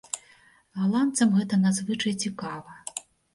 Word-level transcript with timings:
Галандцам 0.79 1.29
гэта 1.35 1.59
надзвычай 1.67 2.17
цікава. 2.25 2.81